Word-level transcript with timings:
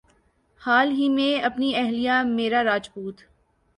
حال 0.61 0.91
ہی 0.91 1.09
میں 1.09 1.41
اپنی 1.41 1.75
اہلیہ 1.75 2.21
میرا 2.25 2.63
راجپوت 2.63 3.21